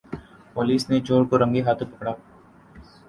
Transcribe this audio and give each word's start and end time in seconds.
police 0.53 0.83
نے 0.89 0.97
چور 1.07 1.21
کو 1.29 1.33
رنگے 1.41 1.61
ہاتھوں 1.65 1.87
پکڑا 1.91 2.11